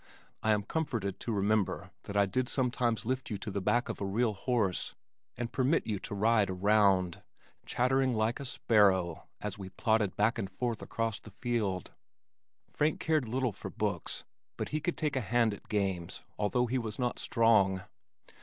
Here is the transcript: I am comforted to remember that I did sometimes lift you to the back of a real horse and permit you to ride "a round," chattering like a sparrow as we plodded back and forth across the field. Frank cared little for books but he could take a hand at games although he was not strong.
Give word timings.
I 0.41 0.51
am 0.53 0.63
comforted 0.63 1.19
to 1.19 1.31
remember 1.31 1.91
that 2.05 2.17
I 2.17 2.25
did 2.25 2.49
sometimes 2.49 3.05
lift 3.05 3.29
you 3.29 3.37
to 3.37 3.51
the 3.51 3.61
back 3.61 3.87
of 3.87 4.01
a 4.01 4.05
real 4.07 4.33
horse 4.33 4.95
and 5.37 5.51
permit 5.53 5.85
you 5.85 5.99
to 5.99 6.15
ride 6.15 6.49
"a 6.49 6.53
round," 6.55 7.21
chattering 7.67 8.15
like 8.15 8.39
a 8.39 8.45
sparrow 8.45 9.27
as 9.41 9.59
we 9.59 9.69
plodded 9.69 10.15
back 10.15 10.39
and 10.39 10.49
forth 10.49 10.81
across 10.81 11.19
the 11.19 11.29
field. 11.29 11.91
Frank 12.73 12.99
cared 12.99 13.29
little 13.29 13.51
for 13.53 13.69
books 13.69 14.23
but 14.57 14.69
he 14.69 14.79
could 14.81 14.97
take 14.97 15.15
a 15.15 15.21
hand 15.21 15.53
at 15.53 15.69
games 15.69 16.23
although 16.39 16.65
he 16.65 16.79
was 16.79 16.97
not 16.97 17.19
strong. 17.19 17.83